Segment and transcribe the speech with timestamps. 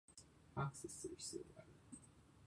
[0.55, 1.71] アクセスする必要がある